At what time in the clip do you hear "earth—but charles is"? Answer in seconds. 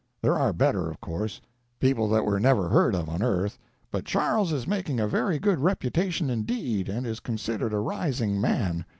3.21-4.65